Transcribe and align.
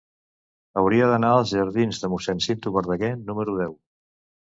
Hauria 0.81 1.09
d'anar 1.11 1.35
als 1.35 1.53
jardins 1.53 2.01
de 2.07 2.11
Mossèn 2.17 2.45
Cinto 2.49 2.77
Verdaguer 2.81 3.15
número 3.31 3.59
deu. 3.65 3.83